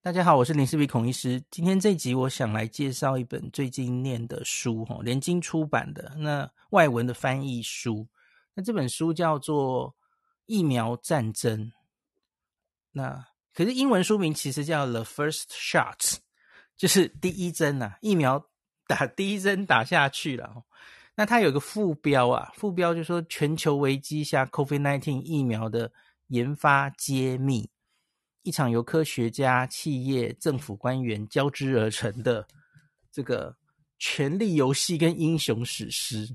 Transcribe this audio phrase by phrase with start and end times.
[0.00, 1.42] 大家好，我是林世璧孔医师。
[1.50, 8.06] 今天这集我想来介绍一本最近念的书，哈，联经出版的那外文的翻译书。
[8.54, 9.90] 那这本书叫做
[10.46, 11.66] 《疫苗战争》，
[12.92, 15.98] 那可是英文书名其实叫《The First Shot》，
[16.76, 18.46] 就是第一针呐、啊，疫苗
[18.86, 20.62] 打第一针打下去了。
[21.16, 25.90] 那它有个副标啊，副标就说全球危机下 COVID-19 疫苗的
[26.28, 27.68] 研发揭秘。
[28.48, 32.48] 一场由科学家、企业、政府官员交织而成的
[33.12, 33.54] 这个
[33.98, 36.34] 权力游戏跟英雄史诗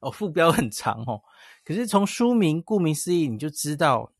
[0.00, 1.22] 哦，副标很长哦。
[1.64, 4.12] 可是从书名顾名思义，你就知道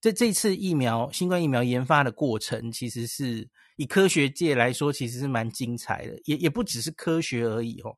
[0.00, 6.18] 这这次疫苗新冠疫苗研发的过程，其实是以科学界来说，其实是蛮精彩的。
[6.24, 7.94] 也也不只是科学而已哦，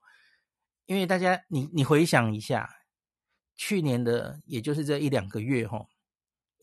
[0.87, 2.69] 因为大家你你回想一下，
[3.55, 5.87] 去年的也就是这一两个月哦。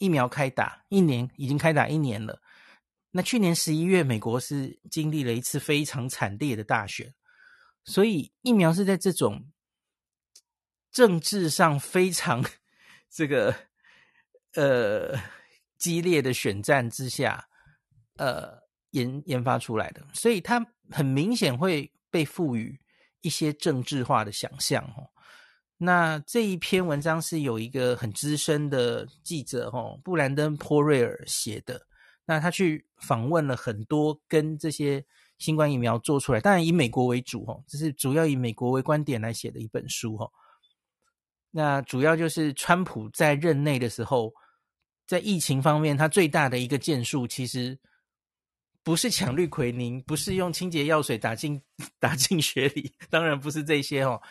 [0.02, 2.42] 疫苗开打一年，已经开打一年了。
[3.12, 7.14] 那去年十一月，美国是经历了一次非常惨烈的大选，
[7.84, 9.52] 所以疫苗是在这种
[10.92, 12.44] 政治上非常
[13.12, 13.56] 这个
[14.56, 15.16] 呃
[15.78, 17.48] 激烈的选战之下，
[18.16, 18.58] 呃
[18.90, 22.82] 研研发出来的，所以它很明显会被赋予
[23.22, 25.08] 一些政治化的想象哦。
[25.84, 31.88] 那这一篇文章是有一个很资深的记者哦，布兰登·波瑞尔写的。
[32.24, 35.04] 那他去访问了很多跟这些
[35.40, 40.32] 新冠疫苗做出来，当然以美国为主哦，这是主要以美国为观点来写的一本书哦。
[41.50, 44.32] 那主要就是川普在任内的时候，
[45.08, 47.76] 在疫情方面，他最大的一个建树其实
[48.84, 51.60] 不是抢氯喹宁，不是用清洁药水打进
[51.98, 54.22] 打进血里，当然不是这些哦。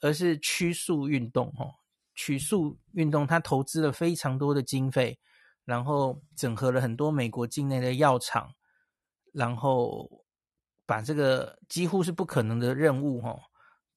[0.00, 1.74] 而是曲速运动，哦，
[2.14, 5.18] 曲速运动，它投资了非常多的经费，
[5.64, 8.54] 然后整合了很多美国境内的药厂，
[9.32, 10.24] 然后
[10.86, 13.40] 把这个几乎是不可能的任务，哦，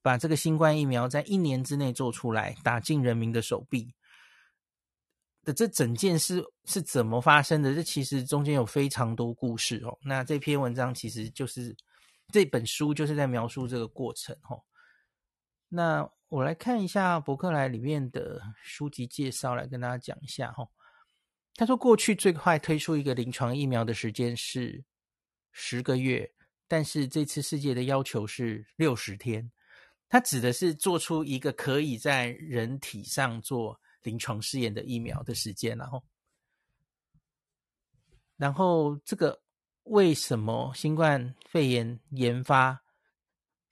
[0.02, 3.96] 把这个新冠疫苗在一年之内做出来，打进人民的手臂
[5.44, 7.74] 的这整件事是怎么发生的？
[7.74, 9.98] 这其实中间有非常多故事哦。
[10.04, 11.76] 那这篇文章其实就是
[12.32, 14.62] 这本书就是在描述这个过程，哦。
[15.76, 20.70] 那我来看一下博客来里面的书籍介绍，来跟大家讲一下哈。
[21.56, 24.84] 他说，过去最快推出一个临床疫苗的时间是
[25.52, 26.32] 十个月，
[26.68, 29.52] 但是这次世界的要求是六十天。
[30.08, 36.04] 他指的是做出一个可以在人体上做临床试验的疫苗的时间，然后，
[38.38, 39.42] 然后这个
[39.86, 42.80] 为什么新冠肺炎研发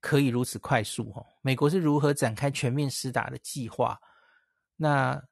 [0.02, 1.26] 可以如此快速哦？
[1.42, 3.98] 美国是如何展开全面施打的计划？
[4.76, 5.24] 那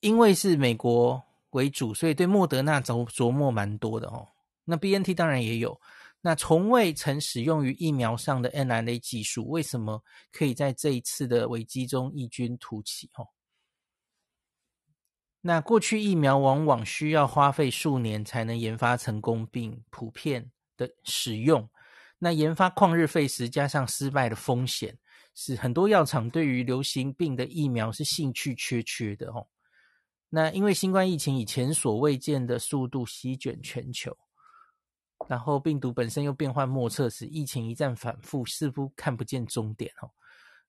[0.00, 4.26] 因为是美国为主，所以对莫德纳琢琢磨蛮多的哦。
[4.64, 5.80] 那 BNT 当然也有。
[6.22, 13.08] 那从未曾使用于疫苗上的 mRNA 技术，为什么可以在这一次的危机中异军突起？
[13.14, 13.28] 哦，
[15.42, 21.68] 那过去疫苗往往需要花费数年才能研发成功并普遍的使用。
[22.18, 24.98] 那研发旷日费时，加上失败的风险，
[25.34, 29.46] 使很多药厂对于流行病的疫苗是兴趣缺缺的哦。
[30.30, 34.16] 那因为新冠疫情以前所未见的速度席卷全球，
[35.28, 40.10] 然后病毒本身又变幻莫测，使疫情一再反复，似乎看不见终点哦。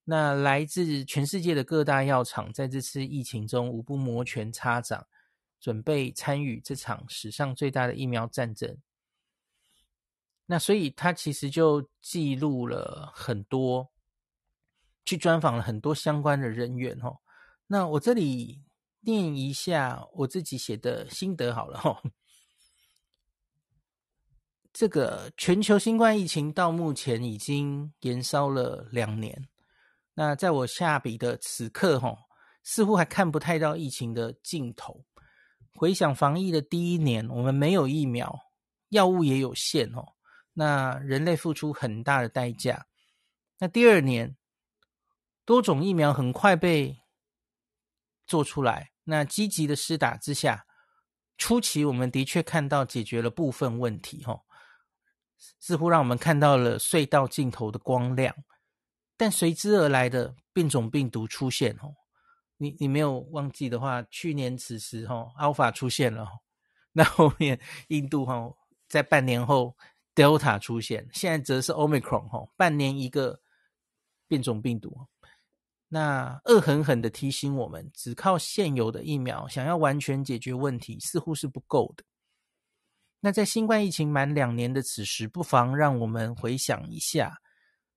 [0.04, 5.06] 那来自全世界的各大药厂在这次疫情中无不摩拳擦掌，
[5.60, 8.78] 准备参与这场史上最大的疫苗战争。
[10.50, 13.92] 那所以他其实就记录了很多，
[15.06, 17.18] 去专访了很多相关的人员哦。
[17.68, 18.64] 那我这里
[19.02, 22.02] 念一下我自己写的心得好了哦。
[24.72, 29.50] 这个全球新冠疫情到目前已经延烧了两年。
[30.14, 32.18] 那在我下笔的此刻哦，
[32.64, 35.04] 似乎还看不太到疫情的尽头。
[35.74, 38.40] 回想防疫的第一年，我们没有疫苗，
[38.90, 40.14] 药物也有限哦。
[40.60, 42.88] 那人类付出很大的代价。
[43.60, 44.36] 那第二年，
[45.46, 46.98] 多种疫苗很快被
[48.26, 48.92] 做出来。
[49.04, 50.66] 那积极的施打之下，
[51.38, 54.42] 初期我们的确看到解决了部分问题，哈，
[55.60, 58.36] 似乎让我们看到了隧道尽头的光亮。
[59.16, 61.94] 但随之而来的变种病毒出现，哦，
[62.58, 66.28] 你你没有忘记的话，去年此时，吼，Alpha 出现了，
[66.94, 68.52] 那后面印度，哈，
[68.88, 69.78] 在半年后。
[70.18, 73.40] Delta 出现，现在则是 Omicron 哈，半年一个
[74.28, 75.06] 变种病毒，
[75.88, 82.04] 那恶狠狠的提醒我们，只靠现有的疫苗想要完全解决问题，似乎是不够的。
[83.20, 87.38] 那在新冠疫情满两年的此时，不妨让我们回想一下，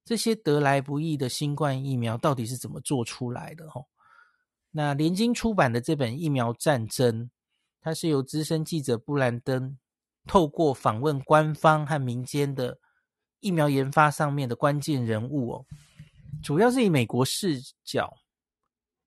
[0.04, 3.64] 这些得来不易的新冠疫苗到底是怎么做出来的？
[3.68, 3.86] 哦，
[4.70, 7.24] 那联经出版的这本《疫苗战争》，
[7.80, 9.78] 它是由资深记者布兰登
[10.26, 12.78] 透过访问官方和民间的
[13.40, 15.66] 疫苗研发上面的关键人物哦，
[16.42, 18.14] 主要是以美国视角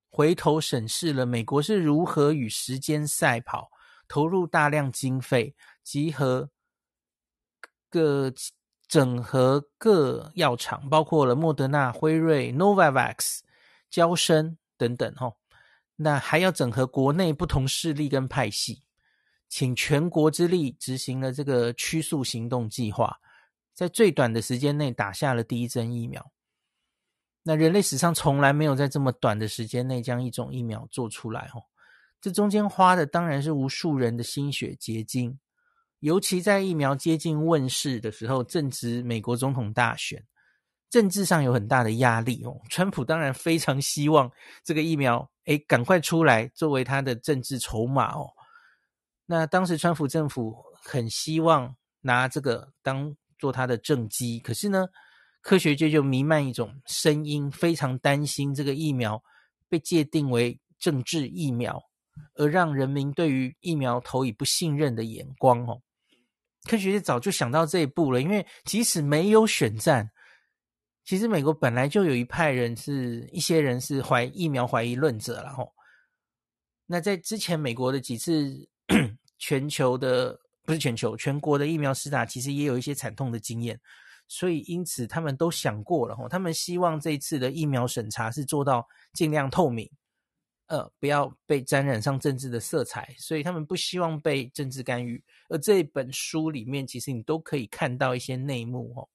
[0.10, 3.70] 回头审视了美国是如何与时间赛跑，
[4.08, 5.56] 投入大量经费。
[5.84, 6.50] 集合
[7.90, 8.32] 各
[8.88, 13.40] 整合各药厂，包括了莫德纳、辉瑞、Novavax、
[13.90, 15.38] 交生等等，吼。
[15.98, 18.84] 那还要整合国内不同势力跟派系，
[19.56, 23.20] 请全国之力执行了这个曲速行动计划，
[23.76, 26.32] 在最短的时间内打下了第一针疫苗。
[27.44, 31.62] 那人类史上从来没有在这么短的时间内将一种疫苗做出来，哦。
[32.20, 35.40] 这中间花的当然是无数人的心血结晶。
[36.00, 40.26] 尤其在疫苗接近问世的时候，正值美国总统大选，
[40.90, 42.60] 政治上有很大的压力哦。
[42.72, 44.32] 川普当然非常希望
[44.64, 48.32] 这个疫苗，诶，赶快出来作为他的政治筹码哦。
[49.26, 54.86] 那当时川普政府很希望拿这个当做他的政绩，可是呢，
[55.42, 59.24] 科学界就弥漫一种声音，非常担心这个疫苗
[59.70, 61.82] 被界定为政治疫苗，
[62.36, 65.82] 而让人民对于疫苗投以不信任的眼光哦。
[66.66, 70.10] 科学界早就想到这一步了，因为即使没有选战，
[71.06, 75.74] 其实美国本来就有一派人是一些人是怀疫苗怀疑论者了吼。
[76.86, 78.70] 那在之前美国的几次
[79.40, 83.80] 全球的不是全球全国的疫苗施打，其实也有一些惨痛的经验，
[84.28, 89.90] 所以因此他们都想过了吼，他们希望这次的疫苗审查是做到尽量透明。
[90.68, 95.22] 呃，不要被沾染上政治的色彩，所以他们不希望被政治干预。
[95.50, 99.10] 而这本书里面，其实你都可以看到一些内幕哦。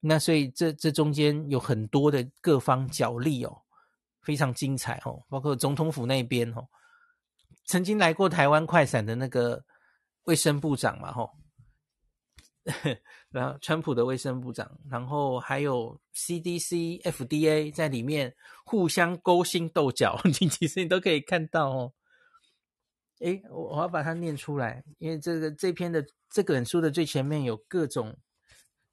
[0.00, 3.62] 那所以这这中间有很多的各方角力哦，
[4.22, 5.22] 非常精彩哦。
[5.28, 6.66] 包括总统府那边哦，
[7.64, 9.64] 曾经来过台湾快闪的那个
[10.24, 11.30] 卫生部长嘛，吼。
[13.30, 18.32] 然后，川普的卫生部长，然后还有 CDC、FDA 在里面
[18.64, 21.92] 互相勾心斗角， 你其实你都可以看到哦。
[23.18, 28.16] 诶，我我要把它念出来，因为这个这篇的这本书的最前面有各种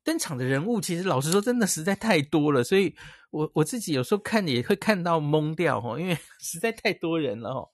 [0.04, 2.95] 登场的人物，其实老实说，真的实在太多了，所以
[3.30, 7.69] 我我自己有时候看也会看到懵掉哦，因为 实在太多人了哦。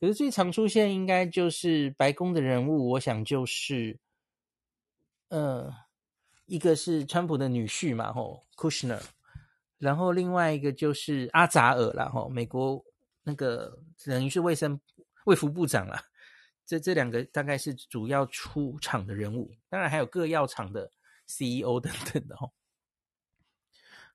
[0.00, 3.98] 可是最常出现应该就是白宫的人物，我想就是。
[5.30, 5.70] 呃，
[6.46, 9.02] 一个是川普的女婿嘛，吼，Kushner，
[9.76, 12.82] 然后另外一个就是阿扎尔啦，吼，美国
[13.24, 14.80] 那个等于是卫生
[15.26, 16.02] 卫福部长啦，
[16.64, 20.90] 这这两个大概是主要出场的人物，当然还有各药厂的
[21.26, 22.50] CEO 等等的吼。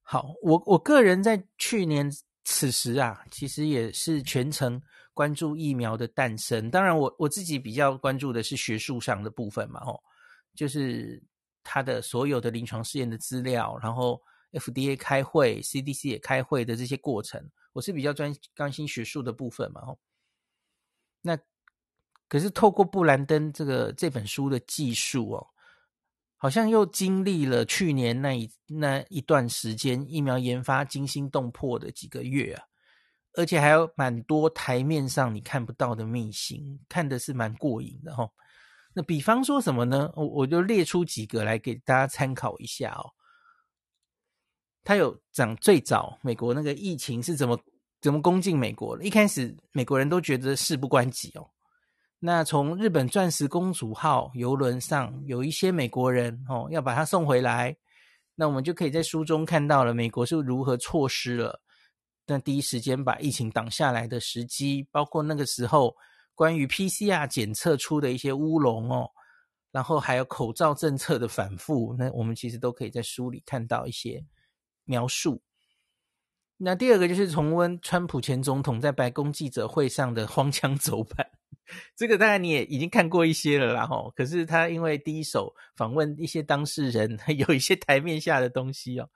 [0.01, 2.11] 好，我我个人在去年
[2.43, 4.81] 此时啊，其实也是全程
[5.13, 10.03] 关注疫苗的诞生，当然我我自己比较关注的是学术上的部分嘛，吼。
[10.55, 11.19] 就是
[11.63, 14.21] 他的所有的临床试验的资料，然后
[14.51, 19.81] FDA 开会，CDC 也开会的这些过程，我是比较专关心学术的部分嘛。
[19.81, 19.97] 吼，
[21.23, 21.35] 那
[22.27, 25.47] 可是透过布兰登这个这本书的技术哦，
[26.37, 32.63] 好像又经历了去年那一那一段时间疫苗研发惊心动魄的几个月啊，
[33.35, 38.31] 而且还有蛮多台面上你看不到的秘辛，看的是蛮过瘾的吼。
[38.93, 40.11] 那比方说什么呢？
[40.15, 43.09] 我我就列出几个来给大家参考一下哦。
[44.83, 47.59] 他有讲最早美国那个疫情是怎么
[48.01, 49.03] 怎么攻进美国的。
[49.03, 51.49] 一开始美国人都觉得事不关己哦。
[52.19, 57.75] 那从日本钻石公主号游轮上有一些美国人哦要把它送回来，
[58.35, 61.62] 那我们就可以在书中看到了美国是如何错失了
[62.25, 65.95] 那第一时间把疫情挡下来的时机，包括那个时候。
[66.35, 69.07] 关于 PCR 检测出的一些乌龙哦，
[69.71, 74.25] 然后还有口罩政策的反复，那我们其实都可以在书里看到一些
[74.83, 75.43] 描述。
[76.57, 81.29] 那第二个就是重温川普前总统在白宫记者会上的荒腔走板，
[81.95, 84.11] 这个当然你也已经看过一些了啦吼。
[84.15, 89.07] 可是他因为第一手访问一些当事人， 有一些台面下的东西哦。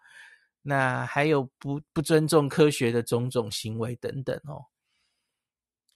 [0.69, 4.65] 那还有不不尊重科学的种种行为等等哦。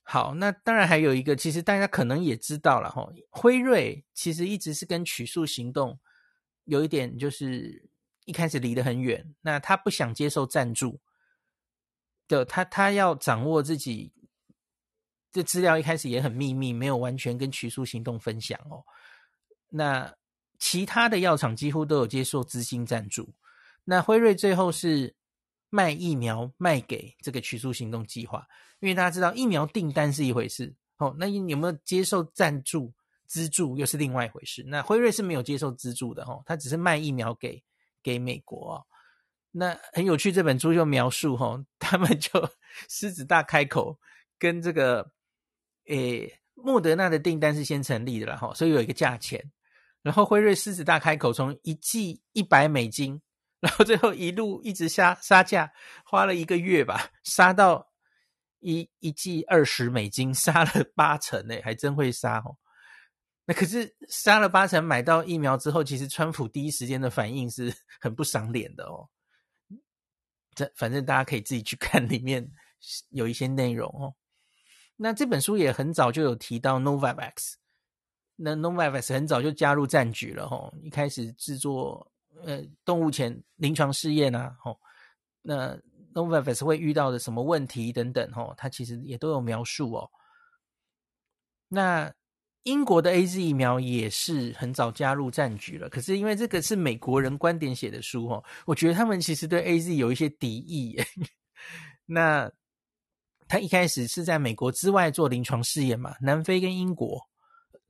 [0.02, 6.00] 好，那当然还有一个，其实大家可能也知道了哈，辉瑞其实一直是跟曲速行动
[6.64, 7.86] 有一点，就是
[8.24, 9.34] 一开始离得很远。
[9.42, 10.98] 那他不想接受赞助，
[12.26, 14.10] 的他他要掌握自己
[15.30, 18.82] 这资料一开始也很秘密，没有完全跟曲速行动分享哦。
[19.68, 20.14] 那
[20.58, 23.34] 其他的药厂几乎都有接受资金赞助。
[23.84, 25.14] 那辉瑞最后是
[25.70, 28.46] 卖疫苗卖给这个曲速行动计划，
[28.80, 32.92] 因为大家知道疫苗订单是一回事哦，那你有没有接受赞助
[33.26, 34.62] 资助又是另外一回事。
[34.66, 37.62] 那辉瑞是没有接受资助的哦，他只是卖疫苗给
[38.02, 38.86] 给美国哦。
[39.50, 42.30] 那很有趣，这本书就描述哦，他们就
[42.88, 43.98] 狮子大开口
[44.38, 45.12] 跟这个。
[45.88, 49.50] 诶，莫德纳的订单是先成立的了哈，所以有一个价钱，
[50.00, 53.20] 然后辉瑞狮子大开口，从一剂一百美金，
[53.62, 55.72] 然后最后一路一直杀杀价，
[56.04, 57.92] 花了一个月吧，杀到
[58.58, 62.58] 一一剂二十美金，杀了八成诶，还真会杀哦。
[63.44, 69.08] 那可是杀了八成，买到疫苗之后，其实川普第一时间的反应是很不赏脸的哦。
[70.56, 72.50] 这反正大家可以自己去看，里面
[73.10, 74.14] 有一些内容哦。
[74.96, 77.54] 那这本书也很早就有提到 Novavax，
[78.34, 82.11] 那 Novavax 很早就加入战局了吼，一开始制作
[82.44, 84.78] 呃动物前临床试验啊吼，
[85.42, 85.76] 那
[86.14, 90.10] nova 会遇到的什么问题等等吼，它其实也都有描述哦。
[91.68, 92.12] 那
[92.64, 100.96] 英国的 AZ 疫苗也是很早加入战局了，可是因为这个是美国人观点写的书哦，我觉得他们其实对 AZ 有一些敌意。
[102.06, 102.50] 那
[103.48, 107.20] 他一开始是在美国之外做临床试验嘛，南非跟英国，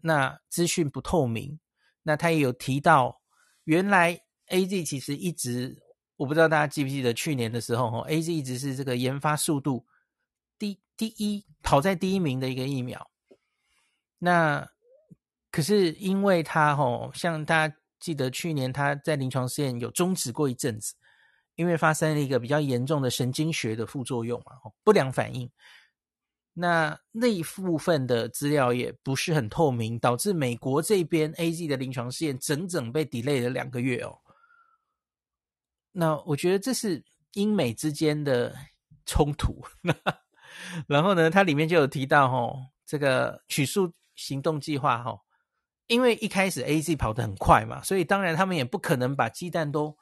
[0.01, 1.59] 那资讯不透明。
[2.03, 3.21] 那他也有提到，
[3.65, 4.19] 原来
[4.53, 5.83] AZ 其实一直，
[6.17, 9.85] 我不知道大家记不记得去年的时候，哈，AZ 一直是这个研发速度
[10.59, 13.11] 第第一，跑在第一名的一个疫苗。
[14.19, 14.69] 那
[15.51, 20.95] 可是因为他，哈，像大家记得去年他在临床试验有终止过一阵子。
[21.55, 25.51] 因为发生了一个比较严重的神经学的副作用嘛，不良反应。
[26.55, 34.19] 那那一部分的资料也不是很透明，导致美国这边 AZ 的临床试验整整被 delay 了两个月哦。
[35.93, 38.55] 那我觉得这是英美之间的
[39.07, 39.65] 冲突。
[40.89, 45.19] 然后呢，它里面就有提到哦，这个取数行动计划哈，
[45.87, 49.97] 因为一开始 AZ 跑得很快嘛，所以当然他们也不可能把鸡蛋都。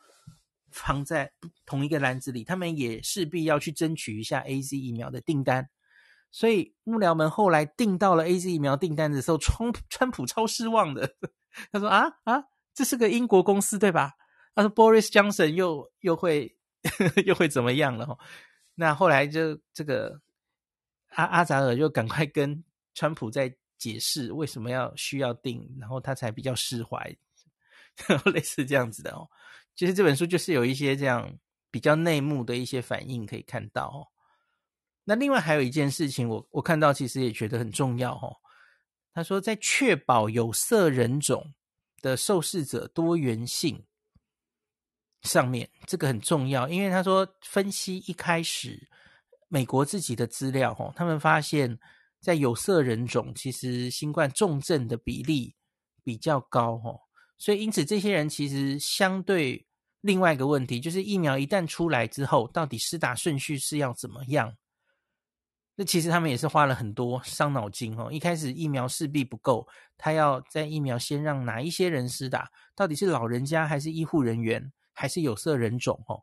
[0.72, 1.32] 放在
[1.66, 5.68] 同一个篮子里，他们也势必要去争取一下 AZ 疫苗的订单。
[6.30, 11.16] 所以幕僚们后来订到了 AZ 疫苗订单的时候，川川普超失望的。
[11.72, 14.12] 他说：“啊啊，这是个英国公司对吧？”
[14.54, 16.56] 他说：“Boris Johnson 又又会
[17.24, 18.18] 又会怎么样了？”
[18.74, 20.20] 那后来就这个
[21.10, 22.64] 阿阿扎尔就赶快跟
[22.94, 27.16] 川普在解释为什么要需要定，然后他才比较释怀，
[28.06, 29.28] 然后类似这样子的哦。
[29.74, 31.32] 其实这本书就是有一些这样
[31.70, 34.08] 比较内幕的一些反应可以看到哦。
[35.04, 38.36] 那另外还有一件事情，我我看到其实也觉得很重要哦。
[39.12, 41.54] 他说，在确保有色人种
[42.00, 43.84] 的受试者多元性
[45.22, 48.88] 上面，这个很重要，因为他说分析一开始
[49.48, 51.78] 美国自己的资料哦，他们发现，
[52.20, 55.54] 在有色人种其实新冠重症的比例
[56.02, 57.00] 比较高哦。
[57.36, 59.66] 所以，因此，这些人其实相对
[60.02, 64.54] 另外一个问题，就是疫苗一旦出来之后，到底施打顺序是要怎么样？
[65.74, 68.12] 那其实他们也是花了很多伤脑筋哦。
[68.12, 72.50] 一开始疫苗势必不够，他要在疫苗先让哪一些人施打？
[72.74, 76.02] 到底是老人家，还是医护人员，还是有色人种？
[76.08, 76.22] 哦，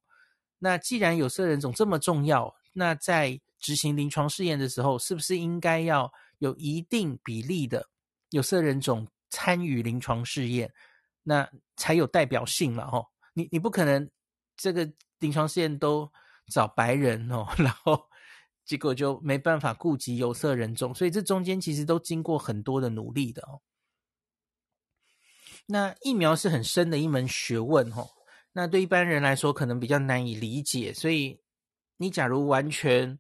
[0.60, 7.90] 那既然有色人种这么重要，那在执行临床试验的时候，是不是应该要有一定比例的
[8.30, 10.74] 有色人种参与临床试验？
[11.24, 14.10] 那才有代表性嘛，吼，你你不可能
[14.56, 16.12] 这个临床试验都
[16.52, 18.08] 找白人哦， 然后
[18.64, 23.62] 结果就没办法顾及有色人种，所以这中间其实都经过很多的努力的哦。
[25.66, 28.08] 那疫苗是很深的一门学问哦，
[28.58, 31.40] 那对一般人来说可能比较难以理解，所以
[31.98, 33.20] 你假如完全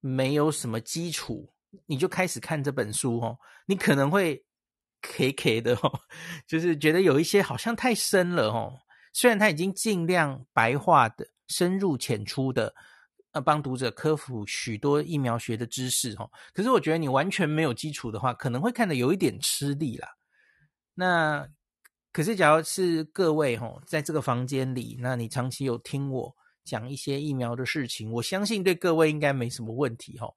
[0.00, 1.48] 没有什么基础，
[1.86, 4.44] 你就开始看这本书哦，你可能会。
[5.06, 6.00] K K 的哦，
[6.48, 8.72] 就是觉得有一些好像太深了哦。
[9.12, 12.74] 虽然他已经尽量白话的、深入浅出的，
[13.32, 20.08] 呃，帮读者科普许多疫苗学的知识哦，可是我觉得你完全没有基础的话，可能会看得有一点吃力啦。
[20.94, 21.46] 那
[22.14, 30.32] 可是，假如是各位哦，在这个房间里，那你长期有听我讲一些疫苗的事情，我相信对各位应该没什么问题哦。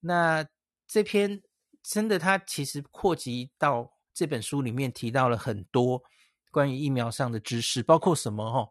[0.00, 0.44] 那
[0.88, 1.40] 这篇
[1.82, 3.88] 真的，它其实扩及到。
[4.12, 6.02] 这本书里面提到了很多
[6.50, 8.44] 关于疫苗上的知识，包括什么？
[8.44, 8.68] 哦，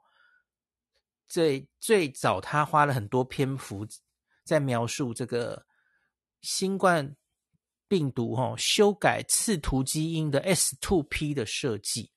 [1.28, 3.88] 最最早他花了很多篇幅
[4.44, 5.66] 在描述这个
[6.42, 7.16] 新冠
[7.88, 12.12] 病毒哈修改刺突基因的 S2P 的设计。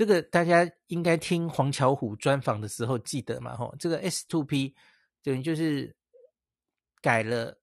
[0.00, 3.54] 这个大家应该听黄巧虎专访的时候记得嘛？
[3.54, 4.72] 吼，这个 S2P
[5.22, 5.94] 等于就是
[7.02, 7.60] 改了、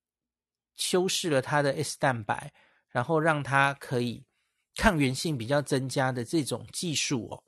[0.75, 2.53] 修饰了它的 S 蛋白，
[2.91, 4.23] 然后让它可以
[4.75, 7.43] 抗原性比较增加的这种技术哦。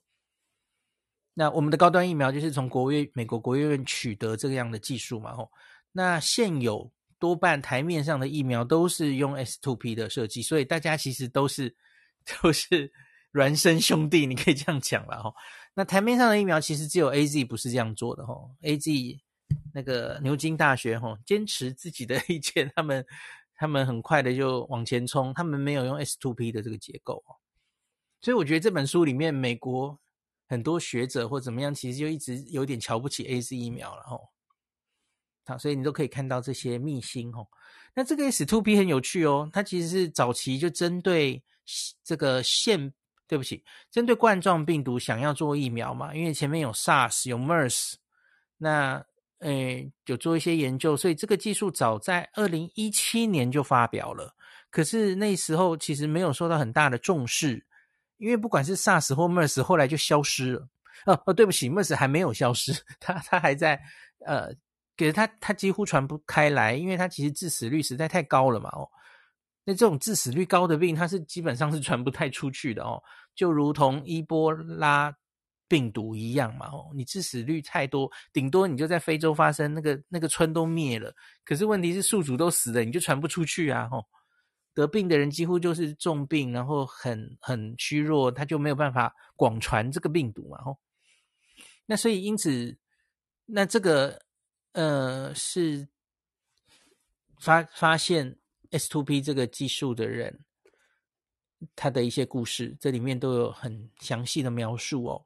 [1.36, 5.36] 那我们的高端疫苗就是从国院美国国卫院取得这样的技术嘛？
[5.36, 5.52] 吼，
[5.92, 11.76] 那现有多半台面上的疫苗都是用 S2P 的设计，所以大家其实都是
[12.42, 12.92] 都是。
[13.34, 15.34] 孪生兄弟，你可以这样讲了哈。
[15.76, 18.34] 那台面上的疫苗其实只有 AZ 不是这样做的哈。
[18.62, 19.20] AZ
[19.74, 23.06] 那个牛津大学哈，坚持自己的意见，他们
[23.56, 27.24] 他们很快的就往前冲，他们没有用 S two P 的这个结构。
[28.20, 29.98] 所以我觉得这本书里面，美国
[30.48, 34.18] 很多学者或怎么样，其实就一直有点瞧不起 AZ 疫苗了哈。
[35.46, 37.46] 好，所以你都可以看到这些秘辛哈。
[37.94, 41.44] 那这个 S two P 很有趣哦，它其实是早期就针对
[42.04, 42.92] 这个腺。
[43.30, 46.16] 对不起，针对冠状病毒想要做疫苗嘛？
[46.16, 47.94] 因为前面有 SARS 有 MERS，
[48.58, 49.06] 那
[49.42, 54.34] 诶有做一些研究，所以这个技术早在二零一七年就发表了。
[54.72, 57.64] 可是那时候其实没有受到很大的重视，
[58.18, 60.68] 因为不管是 SARS 或 MERS，后来就消失了。
[61.06, 63.80] 哦哦，对不起，MERS 还没有消失，它它还在
[64.26, 64.48] 呃，
[64.98, 68.70] 可是它它几乎传不开来，因为它其实致死率实在太高了嘛。
[68.72, 68.90] 哦。
[69.70, 73.00] 那这种致死率高的病，它是基本上是传不太出去的哦，
[73.36, 75.16] 就如同伊波拉
[75.68, 81.14] 病毒一样嘛哦，你致死率太多，顶多你就在非洲发生，那个那个村都灭了。
[81.46, 84.04] 可是问题是宿主都死了，你就传不出去啊哦，
[84.74, 90.76] 得病的人几乎就是重病，然后很很虚弱，他就没有办法广传这个病毒嘛哦。
[91.86, 92.76] 那所以因此，
[93.46, 94.20] 那这个
[94.72, 95.88] 呃是
[97.40, 98.39] 发发现。
[98.72, 100.46] S2P 这个技术的人，
[101.76, 105.26] 他的一些故事，这里面都有很详细的描述哦。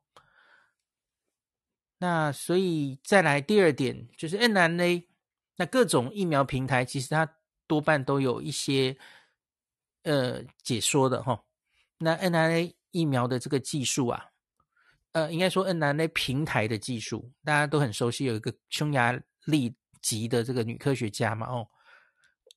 [1.97, 5.05] 那所以再来第二点，就是 mRNA，
[5.57, 7.37] 那各种疫苗平台其实它
[7.67, 8.97] 多半都有一些
[10.03, 11.43] 呃解说的哈、哦。
[11.97, 14.25] 那 mRNA 疫苗的这个技术啊，
[15.11, 21.67] 呃，应该说 mRNA 平台的技术，大家都很熟悉，有一个匈牙利籍的这个女科学家嘛，哦，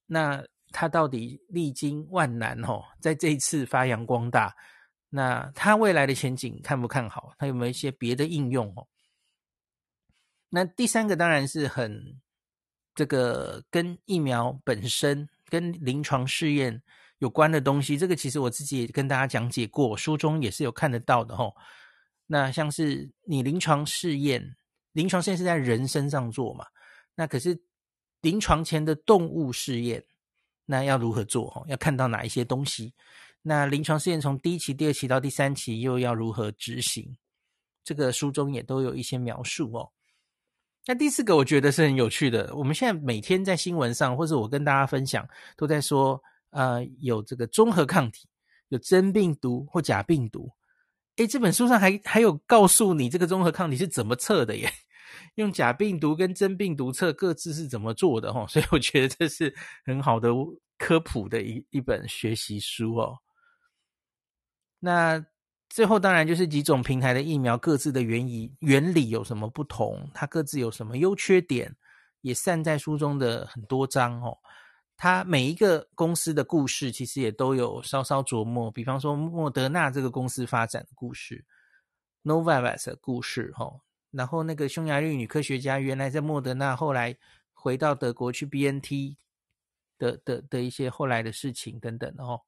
[0.06, 0.46] 那。
[0.72, 4.54] 他到底历经万难哦，在这一次发扬光大，
[5.08, 7.32] 那他未来的前景看不看好？
[7.38, 8.86] 他有没有一些别的应用哦？
[10.48, 12.20] 那第三个当然是很
[12.94, 16.82] 这个跟疫苗本身、跟临床试验
[17.18, 17.96] 有关的东西。
[17.96, 21.54] 这个其实我自己也跟大家讲解过，书中也是有看得到的哦。
[22.26, 24.56] 那像是你临床试验，
[24.92, 26.66] 临床试验是在人身上做嘛？
[27.14, 27.62] 那可是
[28.20, 30.04] 临床前的动物试验。
[30.66, 31.64] 那要如何做？
[31.68, 32.92] 要看到哪一些东西？
[33.42, 37.16] 那临床试验从第一期、第二期到第三期又要如何执行？
[37.84, 39.88] 这个书中也都有一些描述哦。
[40.88, 42.52] 那第四个我觉得是很有趣的。
[42.54, 48.28] 我们现在每天在新闻上，或者我跟大家分享，都在说，呃，有这个中和抗体，
[48.68, 50.50] 有真病毒或假病毒。
[51.16, 54.72] 诶，这本书上还还有告诉你这个中和抗体是怎么测的耶。
[55.36, 60.30] 用假病毒跟真病毒测各自是怎么做的齁，所以我觉得这是很好的
[60.78, 63.18] 科普的一一本学习书哦。
[64.78, 65.24] 那
[65.68, 71.74] 最后当然就是几种平台的疫苗各自的原理原理有什么不同，它各自有什么优缺点，
[72.20, 74.38] 也散在书中的很多章哦。
[74.96, 81.44] 它每一个公司的故事其实也都有稍稍琢磨，比方说莫德纳这个公司发展的故事
[82.22, 83.80] ，Novavax 的故事齁。
[84.10, 87.16] 然后那个匈牙利女科学家原来在莫德纳，后来
[87.52, 89.16] 回到德国去 BNT
[89.98, 92.42] 的的的一些后来的事情等等哦。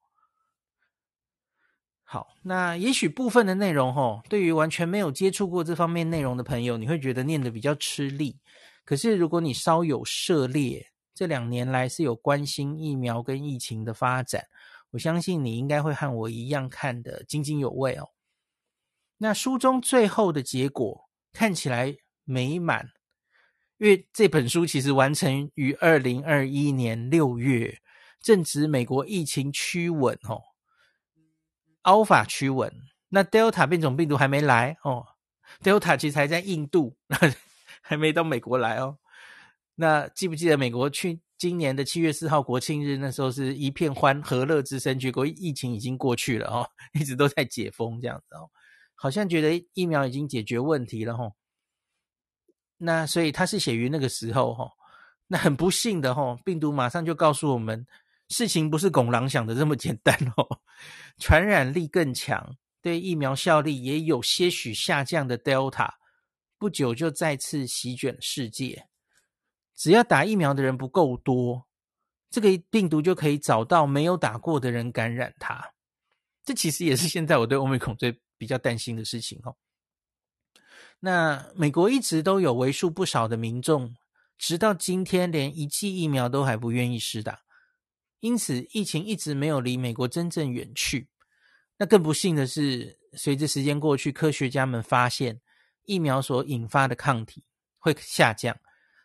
[2.04, 8.38] 好，那也许部分的内容哦，对于完全没有接触过这方面内容的朋友，你会觉得念得比较吃力。
[8.84, 14.46] 可是如果你稍有涉猎，这两年来是有关心疫苗跟疫情的发展，
[14.92, 18.08] 我相信你应该会和我一样看得津津有味哦。
[19.18, 21.07] 那书中最后的结果。
[21.32, 22.90] 看起来美满，
[23.78, 27.78] 因为这本书其实完成于二零二一年六月，
[28.20, 30.42] 正值美国疫情趋稳哦
[31.82, 32.72] ，Alpha 趋稳，
[33.10, 35.06] 那 Delta 变种病毒还没来哦
[35.62, 36.96] ，Delta 其实还在印度，
[37.80, 38.98] 还没到美国来哦。
[39.76, 48.50] 那记不记得美国去今年的七月四号国庆日，那时候是一片欢和乐之声，结果疫情已经过去了哦， 一直都在解封这样子哦。
[49.00, 51.36] 好像觉得疫苗已经解决问题了吼，
[52.78, 54.72] 那所以他是写于那个时候吼，
[55.28, 57.86] 那很不幸的吼，病毒马上就告诉我们，
[58.28, 60.60] 事情不是拱狼想的这么简单哦，
[61.16, 65.90] 传染力更强，对疫苗效力也有些许下降的 Delta，
[66.58, 68.88] 不久就再次席卷世界。
[69.76, 71.68] 只要打疫苗的人不够多，
[72.30, 75.72] 这个病毒就可以找到没有打过的人感染它。
[76.44, 79.56] 这其实也是现在我对 Omicron 最比较担心的事情哦。
[81.00, 83.94] 那美国一直都有为数不少的民众，
[84.38, 87.40] 直到今天连一剂疫苗都还不愿意施打，
[88.20, 91.08] 因此疫情一直没有离美国真正远去。
[91.76, 95.40] 那更不幸的是，随着时间过去，科学家们发现
[95.84, 97.44] 疫苗所引发的抗体
[97.78, 98.58] 会下降。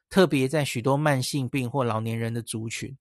[0.10, 2.96] 特别在许多慢性病或老年人的族群，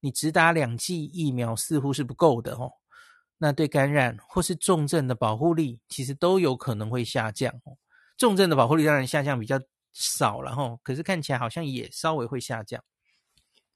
[0.00, 2.70] 你只打两剂疫苗似乎是不够的哦。
[3.38, 7.54] 那对感染或是重症的保护力，其实都有可能会下降。
[8.16, 9.60] 重症的保护力当然下降比较
[9.92, 12.82] 少了哈，可是看起来好像也稍微会下降，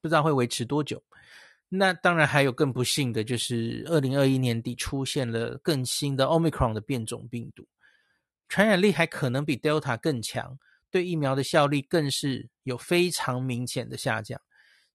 [0.01, 1.03] 不知道会维持多久。
[1.69, 7.67] 那当然还有更不幸的就是，二零二一年底出现了更新的 Omicron 的变种病毒，
[8.49, 10.59] 传染力还可能比 Delta 更强。
[10.91, 14.41] 对疫苗的效力更是有非常明显的下降，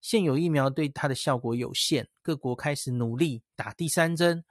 [0.02, 4.44] 现有疫苗对它的效果有限，各国开始努力打第三针，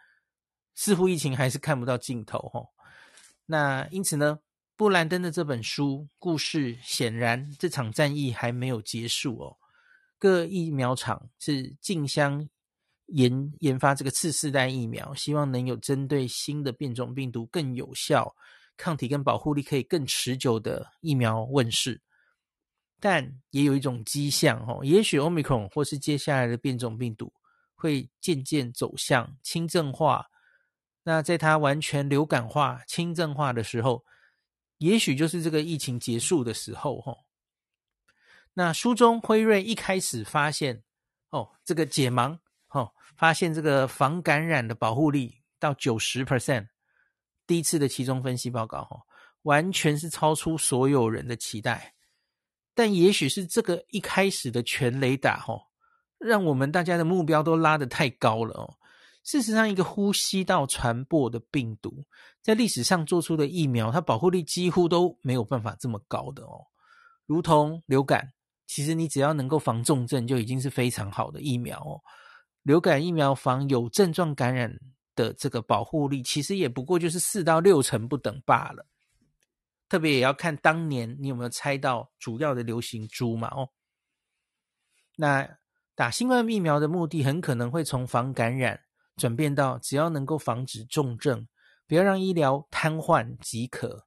[0.75, 2.69] 似乎疫情还是看不到尽头哦。
[3.45, 4.39] 那因此呢，
[4.75, 9.57] 布兰登的这本书故事显然这场战役还没有结束哦。
[10.19, 12.47] 各疫苗厂是竞相
[13.07, 18.35] 研研发这个次世代疫苗，希望能有针对新的变种病毒更有效。
[18.77, 22.01] 抗体跟保护力可以更持久的疫苗问世，
[22.99, 27.31] 但也有一种迹象哦，也许 Omicron 或是接下来的变种病毒
[27.73, 30.25] 会渐渐走向轻症化。
[31.07, 34.03] 那在它完全流感化、轻症化的时候，
[34.79, 37.15] 也许就是这个疫情结束的时候哈。
[38.55, 40.81] 那书中辉瑞一开始发现
[41.29, 42.39] 哦，这个解盲
[42.69, 46.67] 哦，发现这个防感染的保护力到九十 percent。
[47.45, 48.99] 第一次的期中分析报告，哈，
[49.43, 51.93] 完全是超出所有人的期待。
[52.73, 55.61] 但也许是这个一开始的全垒打，哈，
[56.17, 58.73] 让我们大家的目标都拉得太高了哦。
[59.25, 62.05] 事实上，一个呼吸道传播的病毒，
[62.43, 66.61] 在历史上做出的疫苗，它保护力几乎都没有办法这么高的哦。
[67.25, 68.31] 如同流感，
[68.67, 71.99] 其实你只要能够防重症，就已经是非常好的疫苗哦。
[72.61, 74.79] 流感疫苗防有症状感染
[75.15, 78.85] 的这个保护力其实也不过就是四到六成不等罢了，
[79.89, 83.47] 特别也要看当年你有没有猜到主要的流行株嘛？
[83.47, 83.69] 哦，
[85.15, 85.57] 那
[85.95, 88.81] 打新冠疫苗的目的很可能会从防感染
[89.15, 91.47] 转变到只要能够防止重症，
[91.87, 94.05] 不要让医疗瘫痪即可。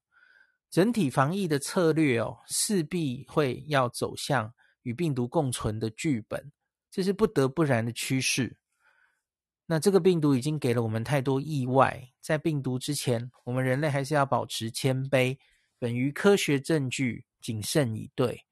[0.71, 6.53] 整体防疫的策略哦，势必会要走向与病毒共存的剧本，
[6.91, 8.59] 这是不得不然的趋势。
[9.65, 15.39] 那这个病毒已经给了我们太多意外，在病毒之前，我们人类还是要保持谦卑，
[15.79, 18.45] 本于科学证据，谨慎以对。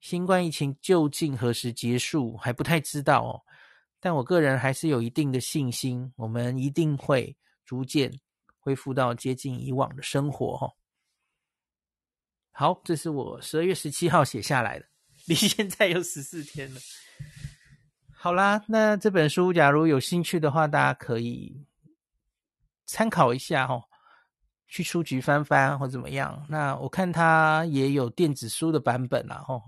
[0.00, 3.42] 新冠疫情究竟何时结束，还不太知道哦。
[4.04, 8.12] 但我个人还是有一定的信心，我们一定会逐渐
[8.58, 10.74] 恢复到接近以往的生活哦。
[12.50, 14.86] 好，这是我十二月十七号写下来的，
[15.28, 16.80] 离现在有十四天了。
[18.10, 21.64] 好啦，那这本书假如有兴趣的话，大家可以
[22.84, 23.84] 参考一下哦，
[24.66, 26.44] 去书局翻翻或怎么样。
[26.48, 29.62] 那我看它也有电子书的版本啦，吼。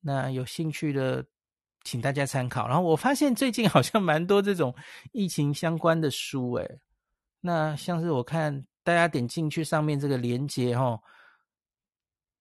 [0.00, 1.26] 那有兴趣的，
[1.88, 2.68] 请大家参考。
[2.68, 4.74] 然后我发现最近好像蛮多这种
[5.12, 6.80] 疫情相关的书，诶。
[7.40, 11.02] 那像是我看大家点进去上面这个连结，吼，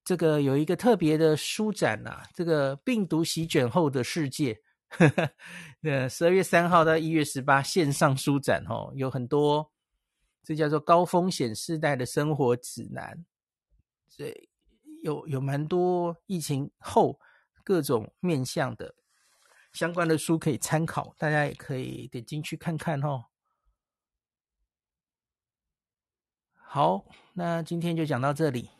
[0.03, 4.59] 这个有一个特别的书展呐，这个病毒席卷后的世界。
[4.89, 5.29] 呵呵，
[5.79, 9.71] 那十二月三号到一月十八线上书展哦，有很多，
[10.43, 13.25] 这叫做高风险世代的生活指南，
[14.09, 14.49] 所以
[15.03, 17.19] 有有蛮多疫情后
[17.63, 18.95] 各种面向的
[19.77, 23.25] 相关的书可以参考，大家也可以点进去看看哦。
[26.55, 28.71] 好，那今天就讲到这里。